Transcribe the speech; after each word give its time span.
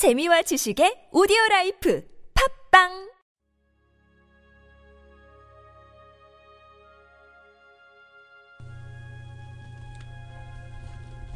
재미와 0.00 0.40
지식의 0.40 1.12
오디오 1.12 1.36
라이프 1.50 2.02
팟빵 2.70 3.10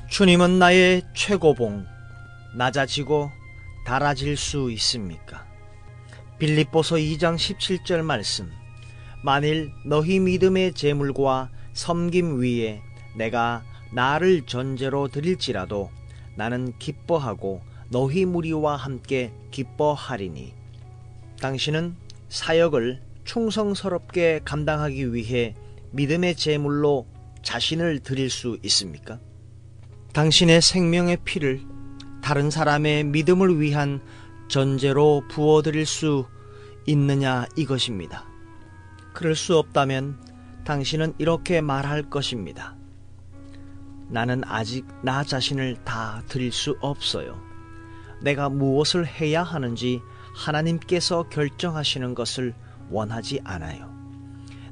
주님은 0.08 0.58
나의 0.58 1.02
최고봉, 1.14 1.84
낮아지고 2.56 3.30
닳아질 3.84 4.38
수 4.38 4.70
있습니까? 4.70 5.46
빌립보서 6.38 6.96
2장 6.96 7.36
17절 7.36 8.00
말씀. 8.00 8.50
만일 9.22 9.72
너희 9.84 10.20
믿음의 10.20 10.72
제물과 10.72 11.50
섬김 11.74 12.40
위에 12.40 12.80
내가 13.14 13.62
나를 13.92 14.46
전제로 14.46 15.08
드릴지라도 15.08 15.90
나는 16.34 16.72
기뻐하고 16.78 17.73
너희 17.90 18.24
무리와 18.24 18.76
함께 18.76 19.32
기뻐하리니. 19.50 20.54
당신은 21.40 21.96
사역을 22.28 23.02
충성스럽게 23.24 24.40
감당하기 24.44 25.12
위해 25.14 25.54
믿음의 25.92 26.36
제물로 26.36 27.06
자신을 27.42 28.00
드릴 28.00 28.30
수 28.30 28.58
있습니까? 28.62 29.20
당신의 30.12 30.62
생명의 30.62 31.18
피를 31.24 31.60
다른 32.22 32.50
사람의 32.50 33.04
믿음을 33.04 33.60
위한 33.60 34.00
전제로 34.48 35.22
부어드릴 35.28 35.86
수 35.86 36.26
있느냐 36.86 37.46
이것입니다. 37.56 38.24
그럴 39.12 39.34
수 39.34 39.56
없다면 39.58 40.18
당신은 40.64 41.14
이렇게 41.18 41.60
말할 41.60 42.10
것입니다. 42.10 42.76
나는 44.08 44.42
아직 44.44 44.86
나 45.02 45.24
자신을 45.24 45.84
다 45.84 46.22
드릴 46.28 46.52
수 46.52 46.76
없어요. 46.80 47.53
내가 48.22 48.48
무엇을 48.48 49.06
해야 49.06 49.42
하는지 49.42 50.00
하나님께서 50.34 51.24
결정하시는 51.28 52.14
것을 52.14 52.54
원하지 52.90 53.40
않아요. 53.44 53.92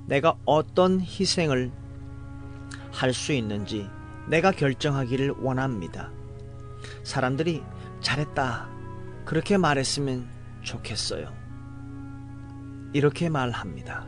내가 0.07 0.35
어떤 0.45 1.01
희생을 1.01 1.73
할 2.91 3.13
수 3.13 3.33
있는지 3.33 3.89
내가 4.29 4.53
결정하기를 4.53 5.35
원합니다. 5.41 6.11
사람들이 7.03 7.63
잘했다. 8.01 8.69
그렇게 9.25 9.57
말했으면 9.57 10.29
좋겠어요. 10.63 11.33
이렇게 12.93 13.29
말합니다. 13.29 14.07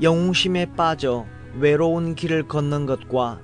영웅심에 0.00 0.74
빠져 0.74 1.26
외로운 1.58 2.14
길을 2.14 2.48
걷는 2.48 2.86
것과 2.86 3.40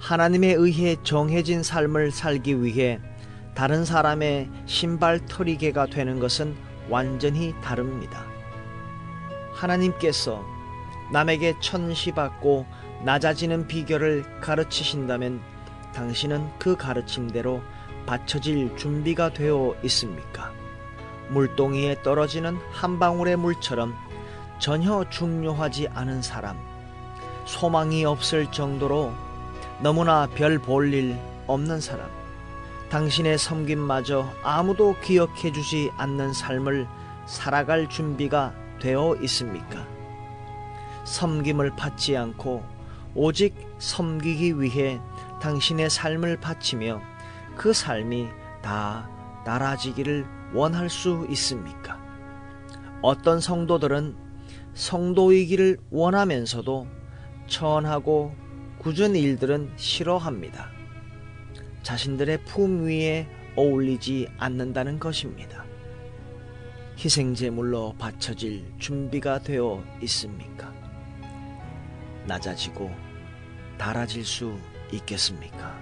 하나님에 0.00 0.52
의해 0.52 0.96
정해진 1.02 1.62
삶을 1.62 2.10
살기 2.10 2.62
위해 2.62 3.00
다른 3.54 3.84
사람의 3.84 4.50
신발 4.66 5.24
털이개가 5.26 5.86
되는 5.86 6.18
것은 6.18 6.56
완전히 6.88 7.54
다릅니다. 7.62 8.24
하나님께서 9.52 10.44
남에게 11.12 11.54
천시받고 11.60 12.66
낮아지는 13.04 13.68
비결을 13.68 14.40
가르치신다면 14.40 15.40
당신은 15.94 16.50
그 16.58 16.76
가르침대로 16.76 17.62
받쳐질 18.06 18.76
준비가 18.76 19.32
되어 19.32 19.76
있습니까? 19.84 20.52
물동이에 21.28 22.02
떨어지는 22.02 22.58
한 22.72 22.98
방울의 22.98 23.36
물처럼 23.36 23.94
전혀 24.58 25.08
중요하지 25.08 25.88
않은 25.94 26.22
사람, 26.22 26.58
소망이 27.46 28.04
없을 28.04 28.50
정도로 28.50 29.12
너무나 29.80 30.26
별 30.34 30.58
볼 30.58 30.92
일 30.92 31.16
없는 31.46 31.80
사람, 31.80 32.08
당신의 32.94 33.38
섬김마저 33.38 34.32
아무도 34.44 34.94
기억해 35.00 35.50
주지 35.50 35.90
않는 35.96 36.32
삶을 36.32 36.86
살아갈 37.26 37.88
준비가 37.88 38.54
되어 38.78 39.16
있습니까? 39.22 39.84
섬김을 41.02 41.74
받지 41.74 42.16
않고 42.16 42.62
오직 43.16 43.56
섬기기 43.80 44.60
위해 44.60 45.00
당신의 45.42 45.90
삶을 45.90 46.38
바치며 46.38 47.02
그 47.56 47.72
삶이 47.72 48.28
다 48.62 49.10
달아지기를 49.44 50.24
원할 50.54 50.88
수 50.88 51.26
있습니까? 51.30 51.98
어떤 53.02 53.40
성도들은 53.40 54.14
성도이기를 54.74 55.78
원하면서도 55.90 56.86
천하고 57.48 58.36
굳은 58.78 59.16
일들은 59.16 59.72
싫어합니다. 59.74 60.73
자신들의 61.84 62.44
품 62.44 62.86
위에 62.86 63.28
어울리지 63.56 64.28
않는다는 64.38 64.98
것입니다. 64.98 65.64
희생제물로 66.98 67.94
바쳐질 67.98 68.64
준비가 68.78 69.38
되어 69.38 69.84
있습니까? 70.00 70.72
낮아지고 72.26 72.90
달아질 73.76 74.24
수 74.24 74.58
있겠습니까? 74.92 75.78